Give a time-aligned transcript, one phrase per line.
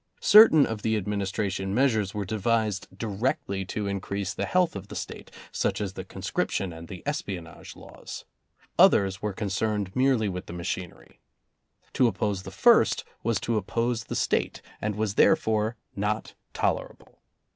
[0.19, 5.29] Certain of the Administration measures were devised directly to increase the health of the State,
[5.51, 8.25] such as the Conscription and the Espionage laws.
[8.79, 11.19] Others were concerned merely with the machinery.
[11.93, 17.19] To oppose the first was to oppose the State and was therefore not tolerable.